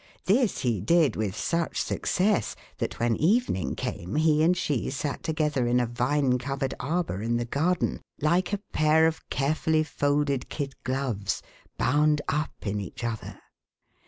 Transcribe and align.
This 0.25 0.61
he 0.61 0.81
did 0.81 1.15
with 1.15 1.35
such 1.35 1.79
success 1.79 2.55
that 2.79 2.99
when 2.99 3.15
evening 3.17 3.75
came, 3.75 4.15
he 4.15 4.41
and 4.41 4.57
she 4.57 4.89
sat 4.89 5.21
together 5.21 5.67
in 5.67 5.79
a 5.79 5.85
vine 5.85 6.39
covered 6.39 6.73
arbor 6.79 7.21
in 7.21 7.37
the 7.37 7.45
garden 7.45 8.01
like 8.19 8.51
a 8.51 8.57
pair 8.73 9.05
of 9.05 9.21
carefully 9.29 9.83
folded 9.83 10.49
kid 10.49 10.73
gloves 10.83 11.43
bound 11.77 12.19
up 12.27 12.51
in 12.63 12.79
each 12.79 13.03
other. 13.03 13.37